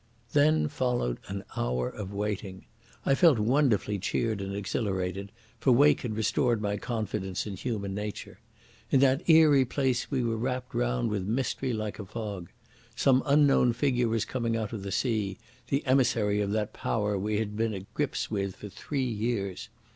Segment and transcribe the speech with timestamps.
[0.33, 2.65] Then followed an hour of waiting.
[3.05, 8.39] I felt wonderfully cheered and exhilarated, for Wake had restored my confidence in human nature.
[8.89, 12.49] In that eerie place we were wrapped round with mystery like a fog.
[12.95, 15.37] Some unknown figure was coming out of the sea,
[15.67, 19.69] the emissary of that Power we had been at grips with for three years.